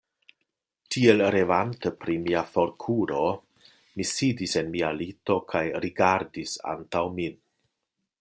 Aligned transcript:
Tiel 0.93 1.19
revante 1.33 1.91
pri 2.05 2.15
mia 2.23 2.41
forkuro, 2.55 3.21
mi 3.99 4.07
sidis 4.13 4.57
en 4.63 4.73
mia 4.77 4.89
lito 5.01 5.37
kaj 5.53 5.63
rigardis 5.85 6.57
antaŭ 6.73 7.05
min. 7.21 7.37